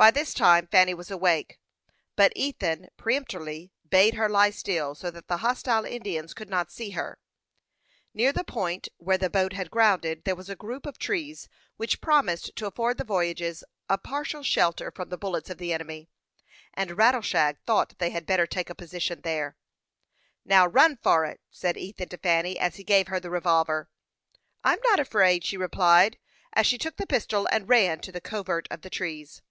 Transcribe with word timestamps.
By 0.00 0.12
this 0.12 0.32
time 0.32 0.68
Fanny 0.68 0.94
was 0.94 1.10
awake; 1.10 1.58
but 2.14 2.32
Ethan 2.36 2.86
peremptorily 2.96 3.72
bade 3.88 4.14
her 4.14 4.28
lie 4.28 4.50
still, 4.50 4.94
so 4.94 5.10
that 5.10 5.26
the 5.26 5.38
hostile 5.38 5.84
Indians 5.84 6.34
could 6.34 6.48
not 6.48 6.70
see 6.70 6.90
her. 6.90 7.18
Near 8.14 8.30
the 8.32 8.44
point 8.44 8.88
where 8.98 9.18
the 9.18 9.28
boat 9.28 9.54
had 9.54 9.72
grounded 9.72 10.22
there 10.22 10.36
was 10.36 10.48
a 10.48 10.54
group 10.54 10.86
of 10.86 10.98
trees, 10.98 11.48
which 11.78 12.00
promised 12.00 12.54
to 12.54 12.68
afford 12.68 12.96
the 12.96 13.02
voyagers 13.02 13.64
a 13.88 13.98
partial 13.98 14.44
shelter 14.44 14.92
from 14.92 15.08
the 15.08 15.18
bullets 15.18 15.50
of 15.50 15.58
the 15.58 15.72
enemy, 15.72 16.08
and 16.74 16.96
Rattleshag 16.96 17.56
thought 17.66 17.94
they 17.98 18.10
had 18.10 18.24
better 18.24 18.46
take 18.46 18.70
a 18.70 18.76
position 18.76 19.22
there. 19.22 19.56
"Now 20.44 20.64
run 20.64 20.96
for 21.02 21.24
it," 21.24 21.40
said 21.50 21.76
Ethan 21.76 22.10
to 22.10 22.18
Fanny, 22.18 22.56
as 22.56 22.76
he 22.76 22.84
gave 22.84 23.08
her 23.08 23.18
the 23.18 23.30
revolver. 23.30 23.90
"I 24.62 24.74
am 24.74 24.80
not 24.84 25.00
afraid," 25.00 25.44
she 25.44 25.56
replied, 25.56 26.20
as 26.52 26.68
she 26.68 26.78
took 26.78 26.98
the 26.98 27.04
pistol 27.08 27.48
and 27.50 27.68
ran 27.68 27.98
to 28.02 28.12
the 28.12 28.20
covert 28.20 28.68
of 28.70 28.82
the 28.82 28.90
trees. 28.90 29.42